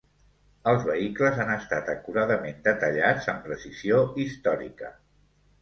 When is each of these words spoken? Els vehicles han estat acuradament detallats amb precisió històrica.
Els 0.71 0.85
vehicles 0.87 1.37
han 1.43 1.51
estat 1.57 1.91
acuradament 1.93 2.57
detallats 2.71 3.29
amb 3.35 3.47
precisió 3.51 4.01
històrica. 4.25 4.95